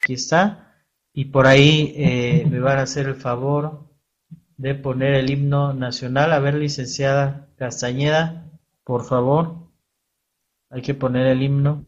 [0.00, 0.74] aquí está,
[1.12, 3.86] y por ahí eh, me van a hacer el favor
[4.56, 6.32] de poner el himno nacional.
[6.32, 8.50] A ver, licenciada Castañeda,
[8.84, 9.70] por favor,
[10.70, 11.86] hay que poner el himno.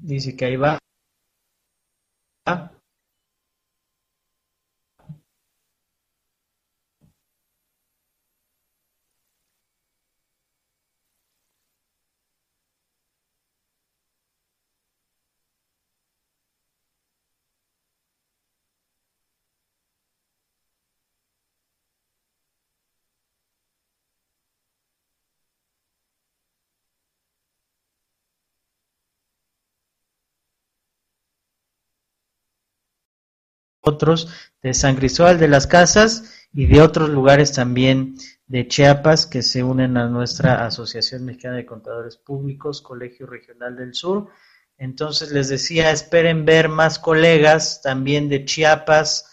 [0.00, 0.78] Dice que ahí va.
[33.82, 34.28] Otros
[34.62, 39.62] de San Cristóbal de las Casas y de otros lugares también de Chiapas que se
[39.62, 44.28] unen a nuestra Asociación Mexicana de Contadores Públicos, Colegio Regional del Sur.
[44.78, 49.30] Entonces les decía, esperen ver más colegas también de Chiapas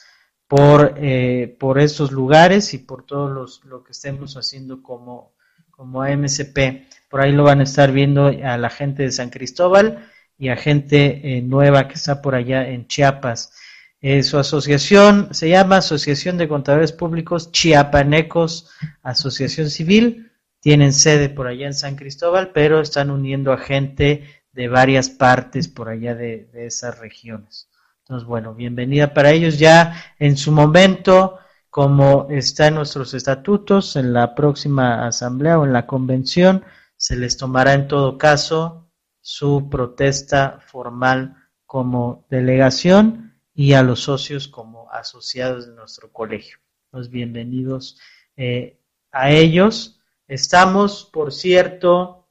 [0.48, 5.34] por, eh, por estos lugares y por todo lo que estemos haciendo como,
[5.70, 6.88] como AMCP.
[7.10, 10.56] Por ahí lo van a estar viendo a la gente de San Cristóbal y a
[10.56, 13.54] gente eh, nueva que está por allá en Chiapas.
[14.02, 18.72] Eh, su asociación se llama Asociación de Contadores Públicos Chiapanecos
[19.04, 20.32] Asociación Civil.
[20.62, 25.68] Tienen sede por allá en San Cristóbal, pero están uniendo a gente de varias partes
[25.68, 27.70] por allá de, esas regiones.
[28.04, 31.38] Entonces, bueno, bienvenida para ellos ya en su momento,
[31.70, 36.64] como está en nuestros estatutos, en la próxima asamblea o en la convención,
[36.96, 38.90] se les tomará en todo caso
[39.20, 43.29] su protesta formal como delegación
[43.60, 46.60] y a los socios como asociados de nuestro colegio.
[46.94, 48.00] Los bienvenidos
[48.38, 48.80] eh,
[49.12, 50.00] a ellos.
[50.30, 52.30] Estamos, por cierto,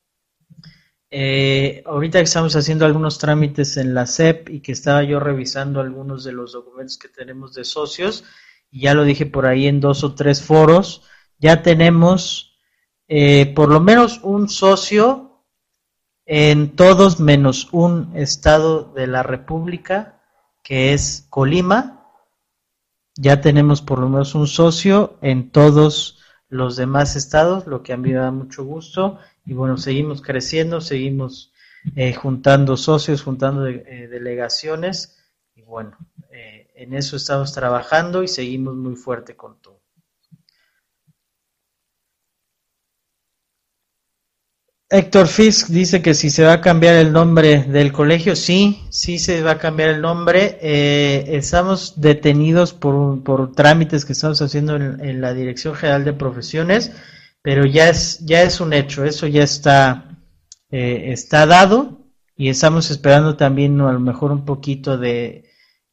[1.11, 5.83] eh, ahorita que estamos haciendo algunos trámites en la SEP y que estaba yo revisando
[5.83, 8.25] algunos de los documentos que tenemos de socios,
[8.71, 11.03] y ya lo dije por ahí en dos o tres foros,
[11.37, 12.59] ya tenemos
[13.07, 15.45] eh, por lo menos un socio
[16.25, 20.18] en todos menos un estado de la República
[20.69, 22.05] que es Colima.
[23.17, 26.19] Ya tenemos por lo menos un socio en todos
[26.51, 29.19] los demás estados, lo que a mí me da mucho gusto.
[29.47, 31.55] Y bueno, seguimos creciendo, seguimos
[31.97, 35.19] eh, juntando socios, juntando eh, delegaciones.
[35.55, 35.97] Y bueno,
[36.31, 39.78] eh, en eso estamos trabajando y seguimos muy fuerte con todo.
[44.91, 49.19] Héctor Fisk dice que si se va a cambiar el nombre del colegio, sí, sí
[49.19, 50.59] se va a cambiar el nombre.
[50.63, 56.93] Eh, estamos detenidos por, por trámites que estamos haciendo en, la Dirección General de Profesiones,
[57.43, 60.19] pero ya es, ya es un hecho, eso ya está,
[60.71, 65.45] eh, está dado y estamos esperando también a lo mejor un poquito de,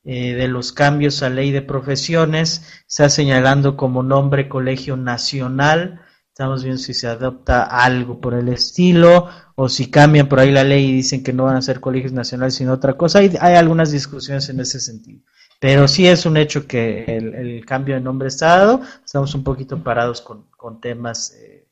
[0.06, 2.84] eh, de los cambios a ley de profesiones.
[2.88, 6.05] Está señalando como nombre Colegio Nacional
[6.36, 10.66] Estamos viendo si se adopta algo por el estilo o si cambian por ahí la
[10.66, 13.20] ley y dicen que no van a ser colegios nacionales sino otra cosa.
[13.20, 15.22] Hay, hay algunas discusiones en ese sentido.
[15.62, 18.82] Pero sí es un hecho que el, cambio de nombre está dado.
[19.06, 21.70] Estamos un poquito parados con, temas eh,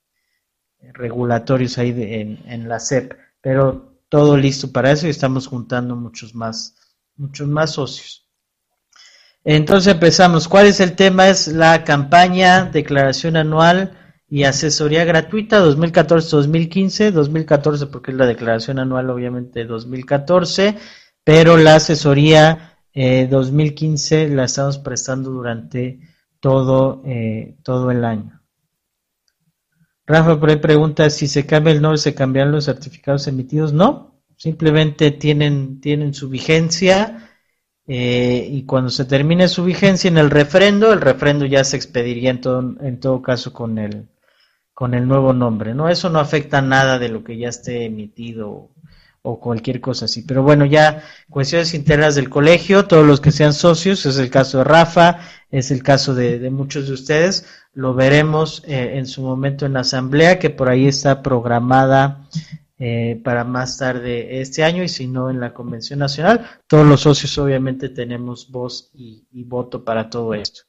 [0.94, 3.16] regulatorios ahí en, en la SEP.
[3.41, 6.78] Pero todo listo para eso y estamos juntando muchos más,
[7.18, 8.30] muchos más socios.
[9.44, 10.47] Entonces empezamos.
[10.47, 11.28] ¿Cuál es el tema?
[11.28, 14.00] Es la campaña, declaración anual
[14.33, 20.75] y asesoría gratuita 2014-2015, 2014 porque es la declaración anual obviamente 2014,
[21.23, 25.99] pero la asesoría 2015 eh, la estamos prestando durante
[26.39, 28.41] todo, eh, todo el año.
[30.07, 33.71] Rafa por ahí pregunta si se cambia el nombre, se cambian los certificados emitidos.
[33.71, 37.29] No, simplemente tienen, tienen su vigencia
[37.85, 42.31] eh, y cuando se termine su vigencia en el refrendo, el refrendo ya se expediría
[42.31, 44.07] en todo, en todo caso con el,
[44.73, 45.89] con el nuevo nombre, ¿no?
[45.89, 48.69] Eso no afecta nada de lo que ya esté emitido
[49.21, 50.24] o cualquier cosa así.
[50.24, 54.59] Pero bueno, ya cuestiones internas del colegio, todos los que sean socios, es el caso
[54.59, 55.19] de Rafa,
[55.51, 59.81] es el caso de, muchos de ustedes, lo veremos eh, en su momento en la
[59.81, 62.27] asamblea, que por ahí está programada
[62.80, 66.45] eh, para más tarde este año y si no en la convención nacional.
[66.68, 70.63] Todos los socios obviamente tenemos voz y voto para todo esto.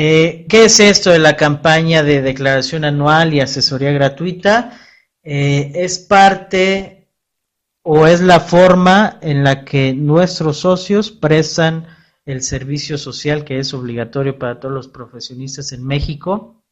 [0.00, 4.78] Eh, ¿Qué es esto de la campaña de declaración anual y asesoría gratuita?
[5.24, 7.08] Eh, es parte
[7.82, 11.88] o es la forma en la que nuestros socios prestan
[12.26, 16.62] el servicio social que es obligatorio para todos los profesionistas en México,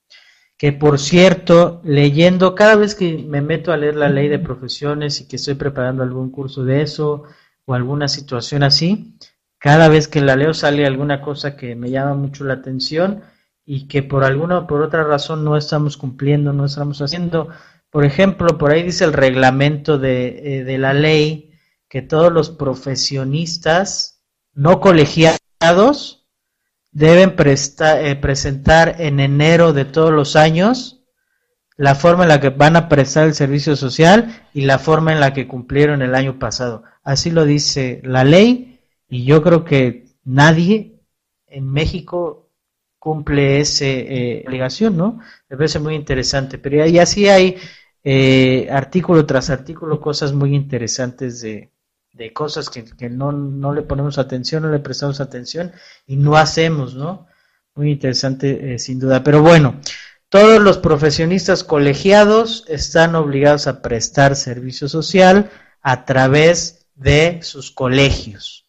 [0.56, 5.20] que por cierto, leyendo, cada vez que me meto a leer la ley de profesiones
[5.20, 7.24] y que estoy preparando algún curso de eso
[7.64, 9.18] o alguna situación así,
[9.66, 13.22] cada vez que la leo sale alguna cosa que me llama mucho la atención
[13.64, 17.48] y que por alguna o por otra razón no estamos cumpliendo, no estamos haciendo.
[17.90, 21.50] Por ejemplo, por ahí dice el reglamento de, eh, de la ley
[21.88, 24.22] que todos los profesionistas
[24.54, 26.28] no colegiados
[26.92, 31.02] deben eh, presentar en enero de todos los años
[31.76, 35.18] la forma en la que van a prestar el servicio social y la forma en
[35.18, 36.84] la que cumplieron el año pasado.
[37.02, 38.75] Así lo dice la ley
[39.08, 41.00] y yo creo que nadie
[41.46, 42.50] en México
[42.98, 45.20] cumple esa eh, obligación, ¿no?
[45.48, 47.56] Me parece muy interesante, pero y así hay
[48.02, 51.70] eh, artículo tras artículo cosas muy interesantes de,
[52.32, 55.72] cosas que, no, no, le ponemos atención, no le prestamos atención
[56.06, 57.26] y no hacemos, ¿no?
[57.74, 59.22] Muy interesante, eh, sin duda.
[59.22, 59.80] Pero bueno,
[60.28, 65.50] todos los profesionistas colegiados están obligados a prestar servicio social
[65.82, 68.65] a través de sus colegios.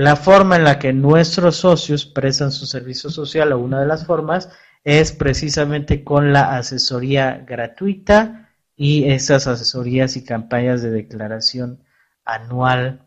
[0.00, 4.06] La forma en la que nuestros socios prestan su servicio social, o una de las
[4.06, 4.48] formas,
[4.82, 11.84] es precisamente con la asesoría gratuita y esas asesorías y campañas de declaración
[12.24, 13.02] anual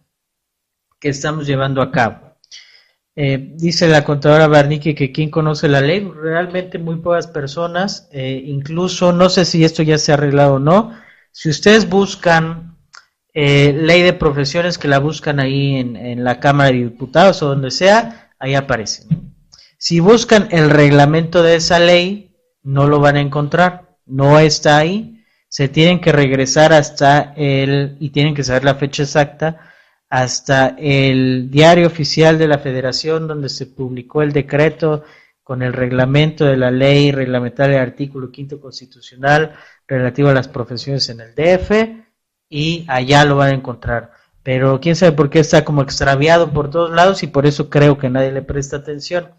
[1.00, 2.38] que estamos llevando a cabo.
[3.16, 8.40] Eh, dice la contadora Barnique que quien conoce la ley, realmente muy pocas personas, eh,
[8.46, 10.96] incluso no sé si esto ya se ha arreglado o no,
[11.32, 12.73] si ustedes buscan
[13.34, 17.72] eh, ley de profesiones que la buscan ahí en, la Cámara de Diputados o donde
[17.72, 19.08] sea, ahí aparece.
[19.78, 25.26] Si buscan el reglamento de esa ley, no lo van a encontrar, no está ahí,
[25.50, 29.72] se tienen que regresar hasta el, y tienen que saber la fecha exacta,
[30.10, 35.04] hasta el diario oficial de la federación donde se publicó el decreto
[35.42, 39.54] con el reglamento de la ley reglamentaria artículo quinto constitucional
[39.88, 42.03] relativo a las profesiones en el DF
[42.54, 44.12] y allá lo van a encontrar.
[44.44, 47.98] Pero quién sabe por qué está como extraviado por todos lados y por eso creo
[47.98, 49.32] que nadie le presta atención.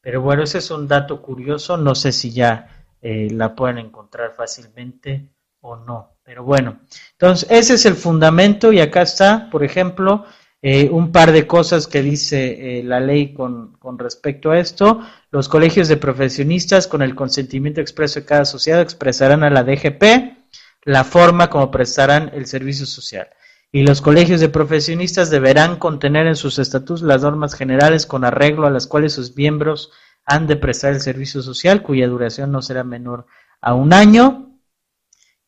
[0.00, 4.34] Pero bueno, ese es un dato curioso, no sé si ya eh, la pueden encontrar
[4.36, 5.28] fácilmente
[5.60, 6.18] o no.
[6.22, 6.78] Pero bueno,
[7.12, 10.24] entonces ese es el fundamento y acá está, por ejemplo,
[10.60, 15.00] eh, un par de cosas que dice eh, la ley con, con, respecto a esto.
[15.32, 20.41] Los colegios de profesionistas, con el consentimiento expreso de cada asociado, expresarán a la DGP
[20.84, 23.28] la forma como prestarán el servicio social.
[23.70, 28.66] Y los colegios de profesionistas deberán contener en sus estatutos las normas generales con arreglo
[28.66, 29.90] a las cuales sus miembros
[30.26, 33.26] han de prestar el servicio social, cuya duración no será menor
[33.60, 34.58] a un año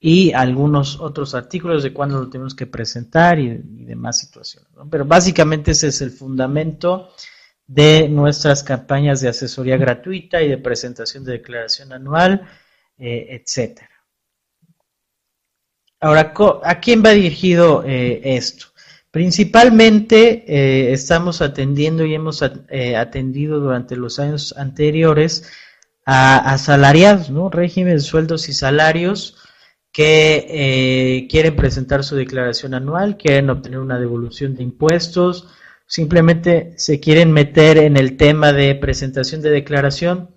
[0.01, 4.71] y algunos otros artículos de cuándo lo tenemos que presentar y, demás situaciones.
[4.91, 7.11] Pero básicamente ese es el fundamento
[7.67, 12.47] de nuestras campañas de asesoría gratuita y de presentación de declaración anual,
[12.99, 13.94] eh, etcétera.
[16.05, 16.35] Ahora,
[16.65, 18.67] ¿a quién va dirigido eh, esto?
[19.11, 25.51] Principalmente eh, estamos atendiendo y hemos atendido durante los años anteriores
[26.05, 27.49] a asalariados, ¿no?
[27.49, 29.39] Régimen de sueldos y salarios
[29.93, 35.49] que eh, quieren presentar su declaración anual, quieren obtener una devolución de impuestos,
[35.87, 40.34] simplemente se quieren meter en el tema de presentación de declaración,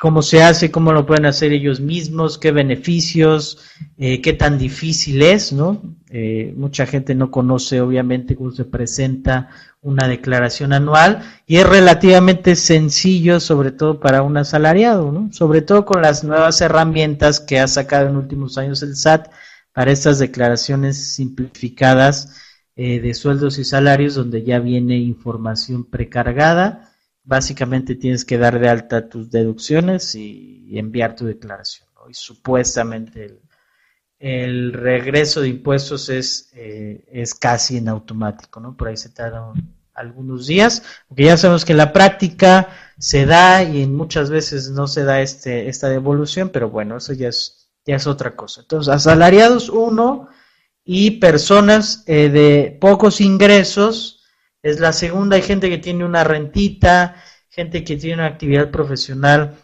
[0.00, 3.58] cómo se hace, cómo lo pueden hacer ellos mismos, qué beneficios,
[3.98, 5.82] eh, qué tan difícil es, ¿no?
[6.08, 9.50] Eh, mucha gente no conoce obviamente cómo se presenta
[9.82, 15.30] una declaración anual y es relativamente sencillo, sobre todo para un asalariado, ¿no?
[15.32, 19.28] sobre todo con las nuevas herramientas que ha sacado en últimos años el SAT
[19.72, 22.36] para estas declaraciones simplificadas
[22.74, 26.89] eh, de sueldos y salarios, donde ya viene información precargada.
[27.30, 31.86] Básicamente tienes que dar de alta tus deducciones y, enviar tu declaración.
[32.08, 33.40] Y supuestamente el,
[34.18, 38.76] el regreso de impuestos es, eh, es casi en automático, ¿no?
[38.76, 39.52] Por ahí se tardan
[39.94, 42.68] algunos días, porque ya sabemos que en la práctica
[42.98, 47.28] se da y muchas veces no se da este, esta devolución, pero bueno, eso ya
[47.28, 48.62] es, ya es otra cosa.
[48.62, 50.26] Entonces, asalariados uno
[50.84, 54.19] y personas eh, de pocos ingresos
[54.62, 57.16] es la segunda, hay gente que tiene una rentita,
[57.48, 59.56] gente que tiene una actividad profesional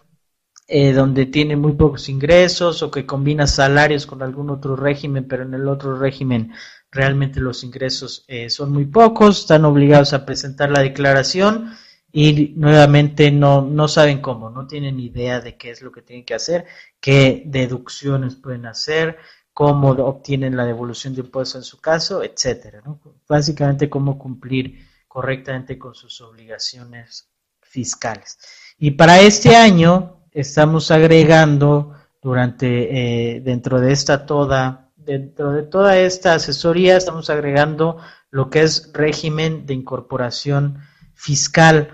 [0.68, 5.44] eh, donde tiene muy pocos ingresos o que combina salarios con algún otro régimen, pero
[5.44, 6.52] en el otro régimen
[6.90, 11.72] realmente los ingresos eh, son muy pocos, están obligados a presentar la declaración
[12.10, 16.24] y nuevamente no, no saben cómo, no tienen idea de qué es lo que tienen
[16.24, 16.64] que hacer,
[17.00, 19.18] qué deducciones pueden hacer,
[19.52, 22.82] cómo obtienen la devolución de impuestos en su caso, etcétera,
[23.28, 24.85] Básicamente cómo cumplir
[25.16, 27.30] correctamente con sus obligaciones
[27.62, 28.36] fiscales.
[28.76, 35.96] Y para este año estamos agregando durante, eh, dentro de esta toda, dentro de toda
[35.96, 37.96] esta asesoría, estamos agregando
[38.30, 40.80] lo que es régimen de incorporación
[41.14, 41.88] fiscal.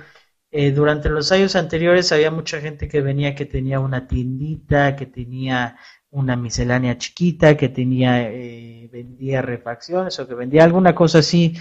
[0.50, 5.06] Eh, durante los años anteriores había mucha gente que venía que tenía una tiendita, que
[5.06, 5.76] tenía
[6.10, 11.54] una miscelánea chiquita, que tenía, eh, vendía refacciones o que vendía alguna cosa así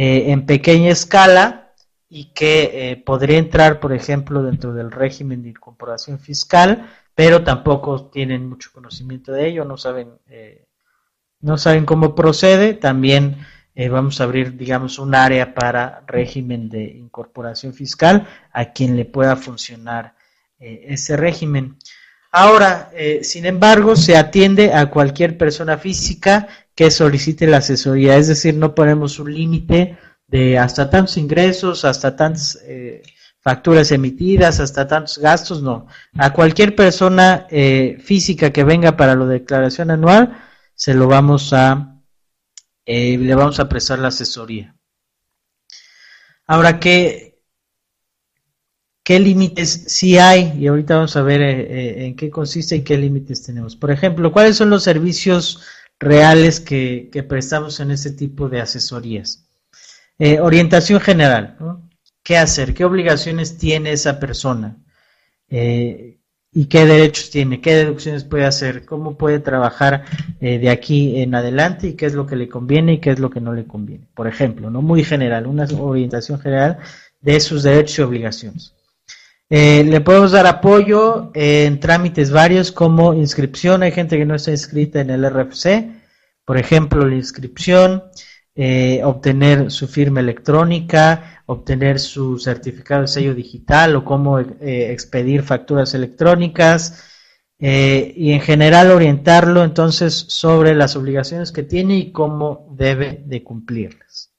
[0.00, 1.68] en pequeña escala
[2.08, 8.06] y que eh, podría entrar, por ejemplo, dentro del régimen de incorporación fiscal, pero tampoco
[8.06, 10.66] tienen mucho conocimiento de ello, no saben, eh,
[11.40, 12.74] no saben cómo procede.
[12.74, 18.96] También eh, vamos a abrir, digamos, un área para régimen de incorporación fiscal a quien
[18.96, 20.14] le pueda funcionar
[20.60, 21.76] ese régimen.
[22.32, 22.90] Ahora,
[23.22, 28.72] sin embargo, se atiende a cualquier persona física que solicite la asesoría, es decir, no
[28.72, 33.02] ponemos un límite de hasta tantos ingresos, hasta tantas eh,
[33.40, 35.88] facturas emitidas, hasta tantos gastos, no.
[36.16, 40.40] A cualquier persona eh, física que venga para la declaración anual,
[40.72, 42.00] se lo vamos a,
[42.86, 44.76] eh, le vamos a prestar la asesoría.
[46.46, 47.40] Ahora, ¿qué,
[49.02, 50.54] qué límites sí hay?
[50.56, 53.74] Y ahorita vamos a ver en qué consiste y qué límites tenemos.
[53.74, 55.60] Por ejemplo, ¿cuáles son los servicios
[55.98, 59.46] reales que, prestamos en este tipo de asesorías?
[60.18, 61.56] Eh, orientación general,
[62.22, 62.74] ¿qué hacer?
[62.74, 64.76] ¿Qué obligaciones tiene esa persona?
[65.48, 66.18] Eh,
[66.52, 67.60] ¿Y qué derechos tiene?
[67.60, 68.84] ¿Qué deducciones puede hacer?
[68.86, 70.04] ¿Cómo puede trabajar
[70.40, 71.88] eh, de aquí en adelante?
[71.88, 74.06] ¿Y qué es lo que le conviene y qué es lo que no le conviene?
[74.14, 74.82] Por ejemplo, ¿no?
[74.82, 76.78] Muy general, una orientación general
[77.20, 78.74] de sus derechos y obligaciones.
[79.50, 83.82] Le podemos dar apoyo en trámites varios como inscripción.
[83.82, 85.98] Hay gente que no está inscrita en el RFC.
[86.44, 88.04] Por ejemplo, la inscripción,
[88.54, 95.42] eh, obtener su firma electrónica, obtener su certificado de sello digital o cómo eh, expedir
[95.42, 97.04] facturas electrónicas
[97.58, 103.44] eh, y en general orientarlo entonces sobre las obligaciones que tiene y cómo debe de
[103.44, 104.32] cumplirlas.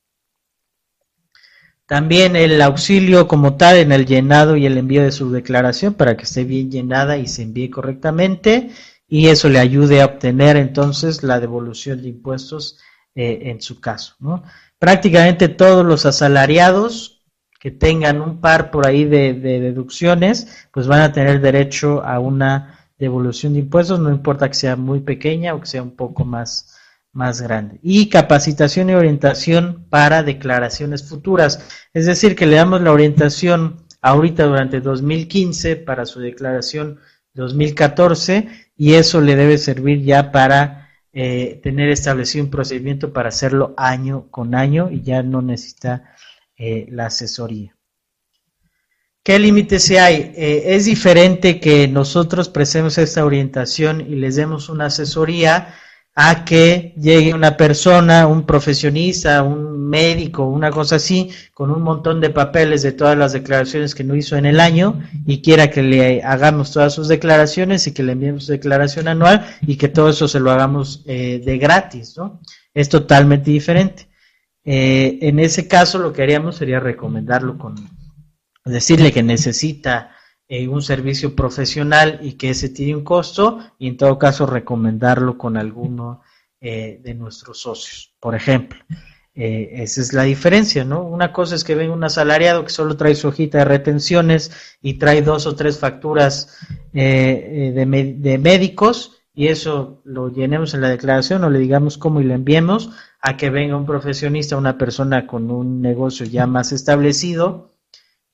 [1.89, 6.15] También el auxilio como tal en el llenado y el envío de su declaración para
[6.15, 8.69] que esté bien llenada y se envíe correctamente
[9.07, 12.77] y eso le ayude a obtener entonces la devolución de impuestos
[13.15, 14.13] eh, en su caso.
[14.19, 14.43] ¿no?
[14.77, 17.23] Prácticamente todos los asalariados
[17.59, 22.87] que tengan un par por ahí de, deducciones, pues van a tener derecho a una
[22.99, 26.77] devolución de impuestos, no importa que sea muy pequeña o que sea un poco más,
[27.19, 27.79] más grande.
[27.83, 31.59] Y capacitación y orientación para declaraciones futuras,
[31.93, 36.99] es decir, que le damos la orientación ahorita durante 2015 para su declaración
[37.33, 38.47] 2014
[38.77, 44.27] y eso le debe servir ya para eh, tener establecido un procedimiento para hacerlo año
[44.31, 46.15] con año y ya no necesita
[46.57, 47.75] eh, la asesoría.
[49.23, 50.31] ¿Qué límites hay?
[50.37, 55.75] Eh, es diferente que nosotros prestemos esta orientación y les demos una asesoría
[56.15, 62.21] a que llegue una persona, un profesionista, un médico, una cosa así, con un montón
[62.21, 65.81] de papeles de todas las declaraciones que no hizo en el año y quiera que
[65.81, 70.09] le hagamos todas sus declaraciones y que le enviemos su declaración anual y que todo
[70.09, 72.41] eso se lo hagamos eh, de gratis, ¿no?
[72.73, 74.09] Es totalmente diferente.
[74.63, 77.75] Eh, en ese caso lo que haríamos sería recomendarlo con,
[78.65, 80.11] decirle que necesita
[80.51, 85.37] eh, un servicio profesional y que ese tiene un costo y en todo caso recomendarlo
[85.37, 86.23] con alguno
[86.59, 88.79] eh, de nuestros socios, por ejemplo.
[89.35, 91.03] Eh, esa es la diferencia, ¿no?
[91.03, 94.51] Una cosa es que venga un asalariado que solo trae su hojita de retenciones
[94.81, 96.57] y trae dos o tres facturas
[96.93, 102.23] de, de, médicos y eso lo llenemos en la declaración o le digamos cómo y
[102.23, 102.89] lo enviemos
[103.21, 107.69] a que venga un profesionista, una persona con un negocio ya más establecido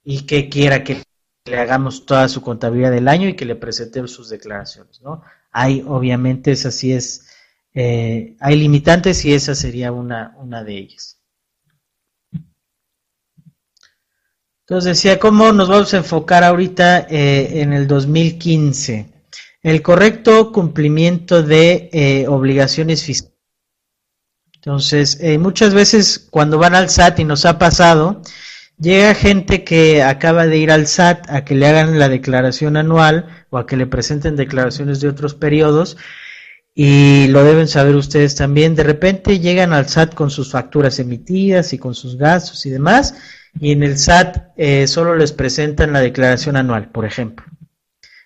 [0.02, 1.04] y que quiera que
[1.46, 5.22] le hagamos toda su contabilidad del año y que le presentemos sus declaraciones, ¿no?
[5.52, 7.28] Hay, obviamente, es,
[7.74, 11.22] eh, hay limitantes y esa sería una, una de ellas.
[14.62, 19.14] Entonces decía, ¿cómo nos vamos a enfocar ahorita eh, en el 2015?
[19.62, 23.36] El correcto cumplimiento de eh, obligaciones fiscales.
[24.56, 28.24] Entonces, muchas veces cuando van al SAT y nos ha pasado,
[28.78, 33.46] Llega gente que acaba de ir al SAT a que le hagan la declaración anual
[33.50, 35.98] o a que le presenten declaraciones de otros periodos
[36.74, 38.76] y lo deben saber ustedes también.
[38.76, 43.16] De repente llegan al SAT con sus facturas emitidas y con sus gastos y demás
[43.60, 47.46] y en el SAT eh, solo les presentan la declaración anual, por ejemplo.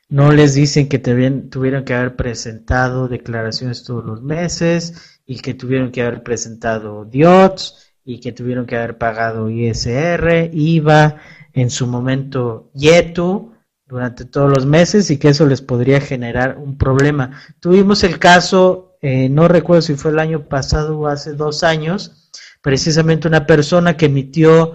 [0.09, 5.91] No les dicen que tuvieron que haber presentado declaraciones todos los meses y que tuvieron
[5.91, 11.17] que haber presentado DIOTS y que tuvieron que haber pagado ISR, IVA,
[11.53, 13.53] en su momento YETU,
[13.85, 17.39] durante todos los meses y que eso les podría generar un problema.
[17.59, 22.31] Tuvimos el caso, eh, no recuerdo si fue el año pasado o hace dos años,
[22.63, 24.73] precisamente una persona que emitió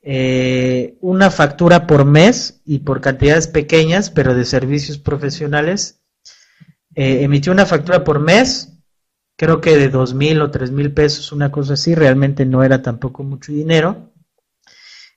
[0.00, 6.00] eh, una factura por mes y por cantidades pequeñas, pero de servicios profesionales.
[6.94, 8.71] Eh, emitió una factura por mes,
[9.42, 12.80] creo que de dos mil o tres mil pesos, una cosa así, realmente no era
[12.80, 14.12] tampoco mucho dinero.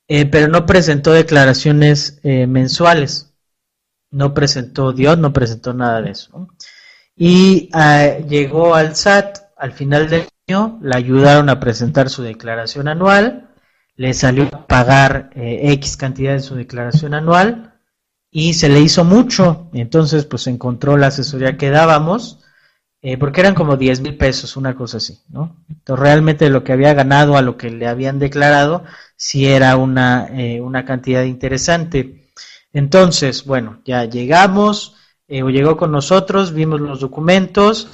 [0.08, 3.36] Eh, pero no presentó declaraciones eh, mensuales,
[4.10, 6.48] no presentó Dios, no presentó nada de eso.
[7.16, 12.88] Y ah, llegó al SAT al final del año, le ayudaron a presentar su declaración
[12.88, 13.52] anual,
[13.96, 17.76] le salió a pagar eh, X cantidad de su declaración anual
[18.32, 22.40] y se le hizo mucho, entonces pues encontró la asesoría que dábamos
[23.08, 25.56] eh, porque eran como 10 mil pesos, una cosa así, ¿no?
[25.70, 28.84] Entonces realmente lo que había ganado a lo que le habían declarado,
[29.16, 32.32] sí era una, eh, una cantidad interesante.
[32.74, 34.96] Entonces, bueno, ya llegamos,
[35.28, 37.90] eh, o llegó con nosotros, vimos los documentos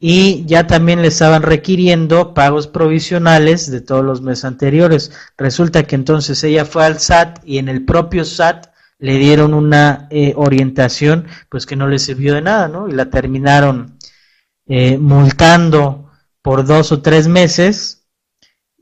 [0.00, 5.12] y ya también le estaban requiriendo pagos provisionales de todos los meses anteriores.
[5.38, 8.66] Resulta que entonces ella fue al SAT y en el propio SAT
[8.98, 12.88] le dieron una orientación pues que no le sirvió de nada, ¿no?
[12.88, 13.95] Y la terminaron
[14.66, 16.10] eh, multando
[16.42, 18.06] por dos o tres meses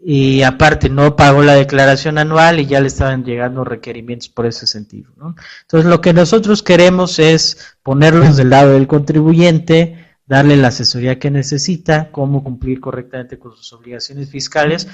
[0.07, 4.67] y aparte no pagó la declaración anual y ya le estaban llegando requerimientos por ese
[4.67, 5.13] sentido.
[5.63, 11.31] Entonces lo que nosotros queremos es ponerlos del lado del contribuyente, darle la asesoría que
[11.31, 14.89] necesita, cómo cumplir correctamente con sus obligaciones fiscales,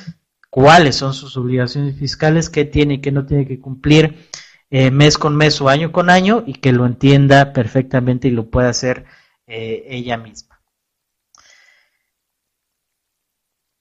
[0.48, 4.28] cuáles son sus obligaciones fiscales, qué tiene y qué no tiene que cumplir
[4.70, 8.48] eh, mes con mes o año con año y que lo entienda perfectamente y lo
[8.48, 9.06] pueda hacer
[9.48, 10.49] eh, ella misma.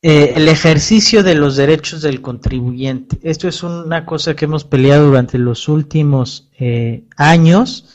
[0.02, 3.20] Eh, el ejercicio de los derechos del contribuyente.
[3.22, 7.90] Esto es una cosa que hemos peleado durante los últimos eh, años,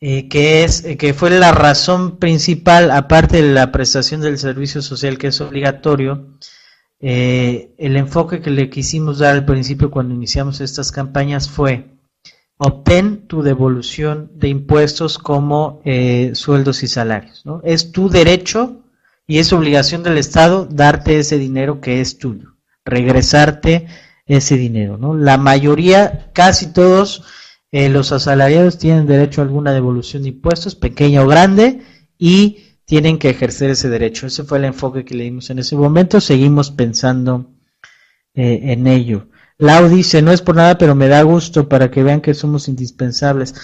[0.00, 5.16] eh, que es que fue la razón principal, aparte de la prestación del servicio social
[5.16, 6.26] que es obligatorio,
[6.98, 11.86] el enfoque que le quisimos dar al principio cuando iniciamos estas campañas fue
[12.56, 15.82] obtén tu devolución de impuestos como
[16.32, 17.42] sueldos y salarios.
[17.44, 17.60] ¿no?
[17.62, 18.82] Es tu derecho
[19.26, 23.86] y es obligación del Estado darte ese dinero que es tuyo, regresarte
[24.26, 25.14] ese dinero, ¿no?
[25.14, 27.24] La mayoría, casi todos
[27.72, 31.82] eh, los asalariados tienen derecho a alguna devolución de impuestos, pequeña o grande,
[32.18, 34.26] y tienen que ejercer ese derecho.
[34.26, 36.20] Ese fue el enfoque que le dimos en ese momento.
[36.20, 37.50] Seguimos pensando
[38.34, 39.28] eh, en ello.
[39.58, 42.68] Lau dice, no es por nada, pero me da gusto para que vean que somos
[42.68, 43.54] indispensables.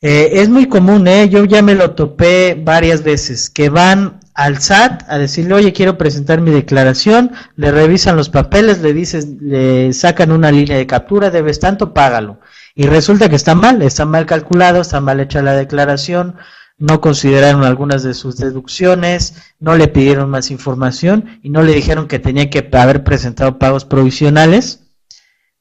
[0.00, 1.28] Eh, es muy común, ¿eh?
[1.28, 5.98] yo ya me lo topé varias veces, que van al SAT a decirle, oye, quiero
[5.98, 11.30] presentar mi declaración, le revisan los papeles, le dices, le sacan una línea de captura,
[11.30, 12.38] debes tanto, págalo.
[12.76, 16.36] Y resulta que está mal, está mal calculado, está mal hecha la declaración,
[16.78, 22.06] no consideraron algunas de sus deducciones, no le pidieron más información y no le dijeron
[22.06, 24.84] que tenía que haber presentado pagos provisionales.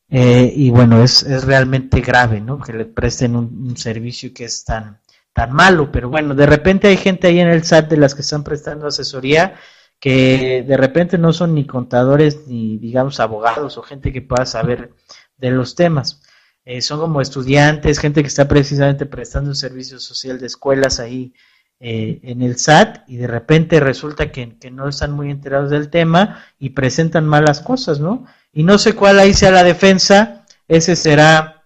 [0.09, 2.59] Eh, y bueno, es, es realmente grave, ¿no?
[2.59, 4.99] Que le presten un servicio que es tan,
[5.37, 8.21] tan malo, pero bueno, de repente hay gente ahí en el SAT de las que
[8.21, 9.53] están prestando asesoría
[9.99, 14.93] que de repente no son ni contadores ni digamos abogados o gente que pueda saber
[15.37, 16.23] de los temas.
[16.65, 21.35] Eh, son como estudiantes, gente que está precisamente prestando un servicio social de escuelas ahí
[21.79, 26.43] eh, en el SAT y de repente resulta que, no están muy enterados del tema
[26.57, 28.25] y presentan malas cosas, ¿no?
[28.51, 31.63] Y no sé cuál ahí sea la defensa, ese será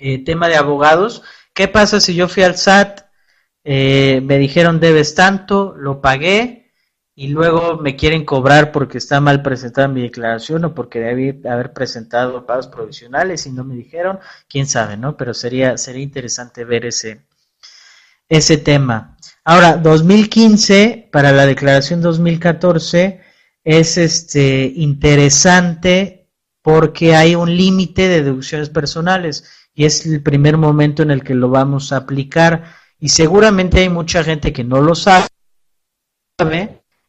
[0.00, 1.22] eh, tema de abogados,
[1.58, 3.00] ¿Qué pasa si yo fui al SAT,
[3.64, 6.70] eh, me dijeron debes tanto, lo pagué
[7.16, 11.72] y luego me quieren cobrar porque está mal presentada mi declaración o porque debí haber
[11.72, 14.20] presentado pagos provisionales y no me dijeron?
[14.48, 15.16] Quién sabe, ¿no?
[15.16, 17.22] Pero sería, sería interesante ver ese,
[18.28, 19.16] ese tema.
[19.42, 23.20] Ahora, 2015 para la declaración 2014
[23.64, 26.30] es este interesante
[26.62, 31.36] porque hay un límite de deducciones personales y es el primer momento en el que
[31.36, 32.64] lo vamos a aplicar.
[32.98, 35.28] Y seguramente hay mucha gente que no lo sabe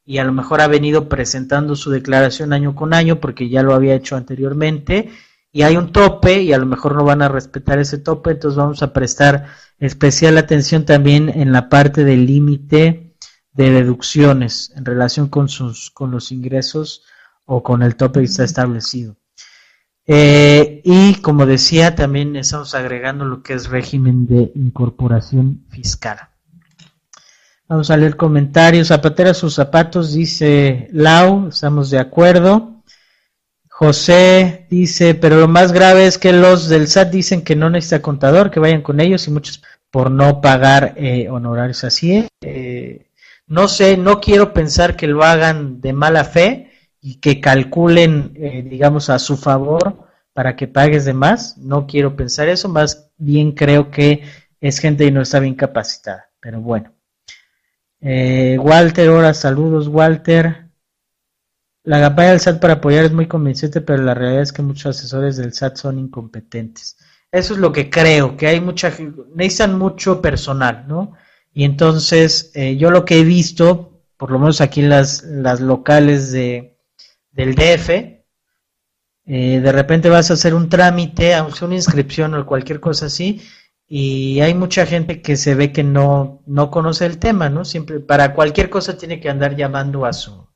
[0.06, 3.74] y a lo mejor ha venido presentando su declaración año con año porque ya lo
[3.74, 5.10] había hecho anteriormente.
[5.52, 8.58] Y hay un tope y a lo mejor no van a respetar ese tope, entonces
[8.60, 9.48] vamos a prestar
[9.80, 13.16] especial atención también en la parte del límite
[13.52, 17.02] de deducciones en relación con sus con los ingresos
[17.46, 19.18] o con el tope que está establecido.
[20.12, 26.18] Eh, y como decía, también estamos agregando lo que es régimen de incorporación fiscal.
[27.68, 28.88] Vamos a leer comentarios.
[28.88, 32.82] Zapatera sus zapatos, dice Lau, estamos de acuerdo.
[33.70, 38.02] José dice, pero lo más grave es que los del SAT dicen que no necesita
[38.02, 42.28] contador, que vayan con ellos y muchos por no pagar eh, honorarios así.
[42.42, 43.12] Eh,
[43.46, 46.69] no sé, no quiero pensar que lo hagan de mala fe
[47.02, 51.58] y que calculen, eh, digamos, a su favor para que pagues de más.
[51.58, 54.24] No quiero pensar eso, más bien creo que
[54.62, 56.30] es gente que no está bien capacitada.
[56.40, 56.94] Pero bueno.
[58.02, 60.70] Eh, Walter, ahora saludos, Walter.
[61.84, 64.98] La campaña del SAT para apoyar es muy convincente, pero la realidad es que muchos
[64.98, 66.98] asesores del SAT son incompetentes.
[67.32, 68.92] Eso es lo que creo, que hay mucha,
[69.36, 71.14] necesitan mucho personal, ¿no?
[71.54, 75.62] Y entonces eh, yo lo que he visto, por lo menos aquí en las, las
[75.62, 76.79] locales de,
[77.32, 78.20] del DF,
[79.32, 83.42] eh, de repente vas a hacer un trámite, aunque una inscripción o cualquier cosa así,
[83.88, 87.64] y hay mucha gente que se ve que no, no conoce el tema, ¿no?
[87.64, 90.48] Siempre, para cualquier cosa tiene que andar llamando a su,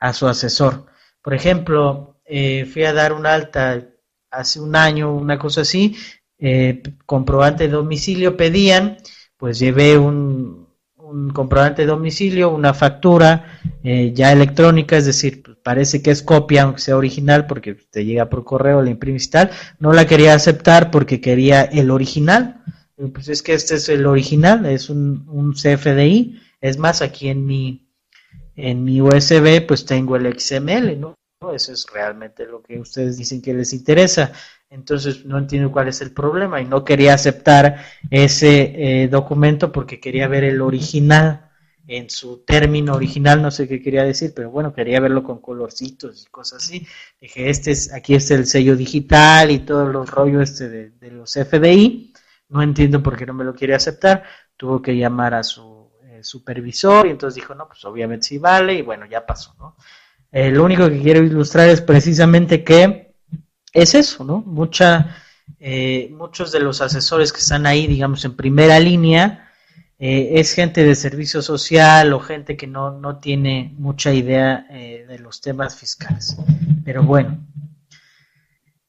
[0.00, 0.86] a su asesor.
[1.22, 3.86] Por ejemplo, eh, fui a dar un alta
[4.30, 5.96] hace un año, una cosa así,
[6.38, 8.96] eh, comprobante de domicilio pedían,
[9.36, 10.68] pues llevé un,
[11.34, 16.96] comprobante de domicilio, una factura ya electrónica, es decir, parece que es copia, aunque sea
[16.96, 19.50] original, porque te llega por correo, la imprimes y tal.
[19.78, 22.62] No la quería aceptar porque quería el original.
[23.12, 26.40] Pues es que este es el original, es un, un CFDI.
[26.60, 27.88] Es más, aquí en mi,
[28.54, 31.16] en mi USB, pues tengo el XML, ¿no?
[31.52, 34.32] Eso es realmente lo que ustedes dicen que les interesa
[34.72, 40.00] entonces no entiendo cuál es el problema y no quería aceptar ese eh, documento porque
[40.00, 41.50] quería ver el original
[41.86, 46.24] en su término original, no sé qué quería decir, pero bueno, quería verlo con colorcitos
[46.24, 46.86] y cosas así.
[47.20, 51.32] Dije, este es, aquí está el sello digital y todos los rollos este de, los
[51.34, 52.12] FBI.
[52.48, 54.22] No entiendo por qué no me lo quiere aceptar.
[54.56, 58.74] Tuvo que llamar a su eh, supervisor y entonces dijo, no, pues obviamente sí vale
[58.74, 59.76] y bueno, ya pasó, ¿no?
[60.30, 63.14] Eh, lo único que quiero ilustrar es precisamente que
[63.72, 64.40] es eso, ¿no?
[64.40, 65.16] Mucha,
[65.58, 69.51] eh, muchos de los asesores que están ahí, digamos, en primera línea,
[70.04, 75.04] eh, es gente de servicio social o gente que no, no tiene mucha idea eh,
[75.06, 76.36] de los temas fiscales.
[76.84, 77.46] Pero bueno,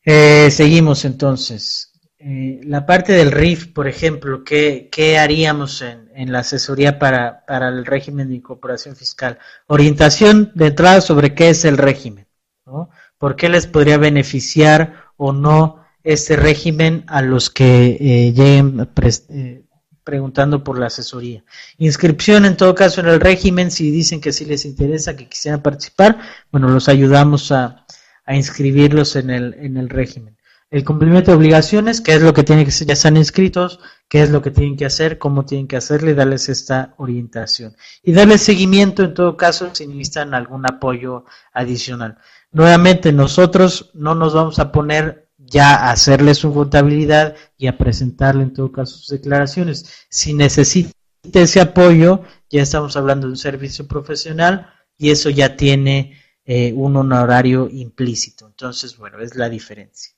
[0.04, 1.91] seguimos entonces.
[2.19, 7.67] la parte del RIF, por ejemplo, ¿qué, qué haríamos en, en, la asesoría para, para
[7.69, 9.38] el régimen de incorporación fiscal?
[9.67, 12.28] Orientación de entrada sobre qué es el régimen,
[12.65, 12.89] ¿no?
[13.19, 18.89] ¿Por qué les podría beneficiar o no este régimen a los que eh, lleguen
[19.30, 19.63] eh,
[20.03, 21.43] preguntando por la asesoría?
[21.77, 25.61] Inscripción en todo caso en el régimen, si dicen que sí les interesa, que quisieran
[25.61, 26.19] participar,
[26.51, 27.85] bueno, los ayudamos a,
[28.27, 30.37] inscribirlos en el, en el régimen.
[30.73, 34.23] El cumplimiento de obligaciones, qué es lo que tienen que hacer, ya están inscritos, qué
[34.23, 37.75] es lo que tienen que hacer, cómo tienen que hacerle, darles esta orientación.
[38.01, 42.17] Y darles seguimiento en todo caso si necesitan algún apoyo adicional.
[42.51, 45.22] Nuevamente, nosotros no nos vamos a poner
[45.53, 49.85] ya hacerle su contabilidad y a presentarle en todo caso sus declaraciones.
[50.09, 50.91] Si necesita
[51.31, 56.97] ese apoyo, ya estamos hablando de un servicio profesional y eso ya tiene eh, un
[56.97, 58.47] honorario implícito.
[58.47, 60.13] Entonces, bueno, es la diferencia.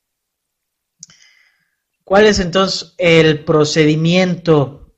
[2.06, 4.96] ¿Cuál es entonces el procedimiento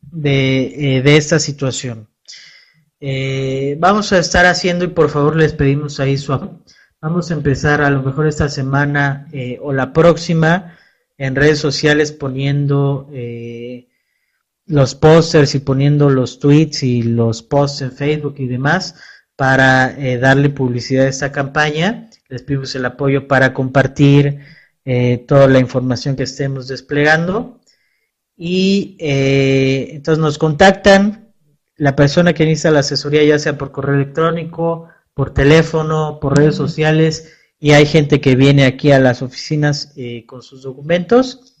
[0.00, 2.08] de, eh, esta situación?
[3.00, 6.32] Eh, vamos a estar haciendo y por favor les pedimos ahí su
[7.04, 10.78] Vamos a empezar a lo mejor esta semana eh, o la próxima
[11.18, 13.88] en redes sociales poniendo eh,
[14.64, 18.94] los pósters y poniendo los tweets y los posts en Facebook y demás
[19.36, 22.08] para eh, darle publicidad a esta campaña.
[22.30, 24.40] Les pedimos el apoyo para compartir
[25.28, 27.60] toda la información que estemos desplegando.
[28.34, 31.34] Y entonces nos contactan
[31.76, 36.56] la persona que inicia la asesoría, ya sea por correo electrónico, por teléfono, por redes
[36.56, 41.56] sociales, y hay gente que viene aquí a las oficinas eh, con sus documentos.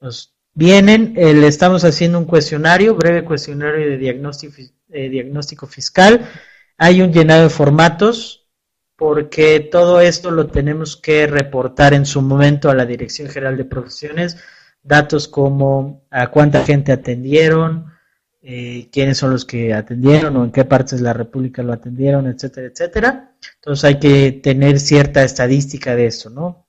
[0.00, 4.54] Nos vienen, eh, le estamos haciendo un cuestionario, breve cuestionario de diagnóstico,
[4.90, 6.28] eh, diagnóstico fiscal.
[6.76, 8.48] Hay un llenado de formatos,
[8.96, 13.66] porque todo esto lo tenemos que reportar en su momento a la Dirección General de
[13.66, 14.38] Profesiones,
[14.82, 17.95] datos como a cuánta gente atendieron,
[18.48, 22.28] eh, quiénes son los que atendieron o en qué partes de la República lo atendieron,
[22.28, 23.32] etcétera, etcétera.
[23.56, 26.64] Entonces hay que tener cierta estadística de eso, ¿no?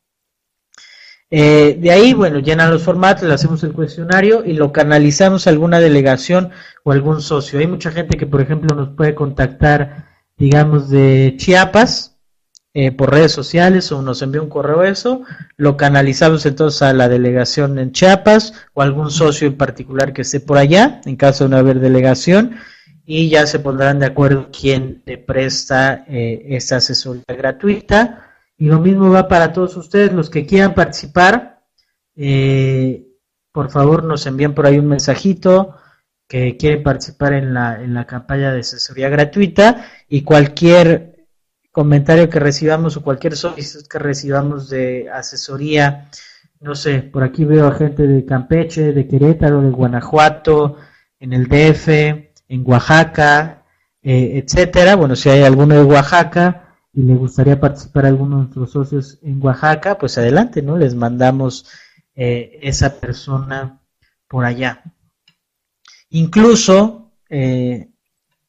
[1.29, 5.51] Eh, de ahí, bueno, llenan los formatos, le hacemos el cuestionario y lo canalizamos a
[5.51, 6.49] alguna delegación
[6.83, 7.59] o algún socio.
[7.59, 12.16] Hay mucha gente que, por ejemplo, nos puede contactar, digamos, de Chiapas,
[12.73, 15.23] eh, por redes sociales o nos envía un correo eso,
[15.55, 20.39] lo canalizamos entonces a la delegación en Chiapas o algún socio en particular que esté
[20.39, 22.57] por allá, en caso de no haber delegación,
[23.05, 28.35] y ya se pondrán de acuerdo quién le presta eh, esta asesoría gratuita.
[28.57, 31.63] Y lo mismo va para todos ustedes, los que quieran participar,
[32.15, 33.07] eh,
[33.51, 35.75] por favor nos envían por ahí un mensajito
[36.27, 41.16] que quieren participar en la, en la campaña de asesoría gratuita y cualquier
[41.77, 46.09] comentario que recibamos o cualquier solicitud que recibamos de asesoría,
[46.59, 50.77] no sé, por aquí veo a gente de Campeche, de Querétaro, de Guanajuato,
[51.19, 51.87] en el DF,
[52.47, 53.63] en Oaxaca,
[54.01, 54.95] eh, etcétera.
[54.95, 59.39] Bueno, si hay alguno de Oaxaca y le gustaría participar alguno de nuestros socios en
[59.45, 60.77] Oaxaca, pues adelante, ¿no?
[60.77, 61.69] Les mandamos
[62.15, 63.79] eh, esa persona
[64.27, 64.81] por allá.
[66.09, 67.91] Incluso, eh,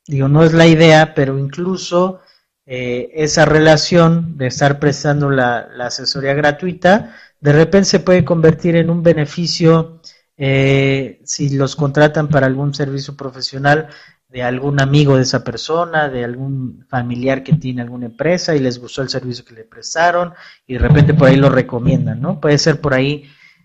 [0.06, 2.22] digo, no es la idea, pero incluso
[2.70, 9.02] esa relación de estar prestando la, asesoría gratuita, de repente se puede convertir en un
[9.02, 10.02] beneficio
[10.36, 13.88] si los contratan para algún servicio profesional
[14.28, 18.78] de algún amigo de esa persona, de algún familiar que tiene alguna empresa y les
[18.78, 20.34] gustó el servicio que le prestaron
[20.66, 22.38] y de repente por ahí lo recomiendan, ¿no?
[22.38, 23.24] Puede ser por ahí,